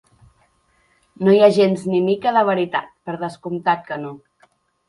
No 1.27 1.35
hi 1.35 1.43
ha 1.47 1.51
gens 1.59 1.83
ni 1.91 2.01
mica 2.07 2.33
de 2.39 2.43
veritat, 2.49 2.91
per 3.11 3.19
descomptat 3.27 3.85
que 3.93 4.01
no. 4.07 4.19